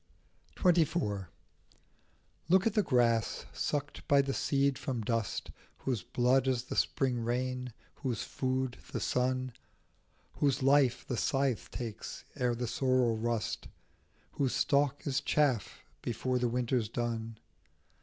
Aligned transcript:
27 0.55 0.99
XXIV. 0.99 1.27
LOOK 2.49 2.65
at 2.65 2.73
the 2.73 2.81
grass, 2.81 3.45
sucked 3.53 4.07
by 4.07 4.19
the 4.19 4.33
seed 4.33 4.75
from 4.79 5.03
dust, 5.03 5.51
Whose 5.77 6.01
blood 6.01 6.47
is 6.47 6.63
the 6.63 6.75
spring 6.75 7.19
rain, 7.19 7.71
whose 7.97 8.23
food 8.23 8.77
the 8.93 8.99
sun, 8.99 9.53
Whose 10.37 10.63
life 10.63 11.05
the 11.05 11.17
scythe 11.17 11.69
takes 11.69 12.25
ere 12.35 12.55
the 12.55 12.65
sorrels 12.65 13.19
rust, 13.19 13.67
Whose 14.31 14.55
stalk 14.55 15.05
is 15.05 15.21
chaff 15.21 15.83
before 16.01 16.39
the 16.39 16.49
winter's 16.49 16.89
done. 16.89 17.37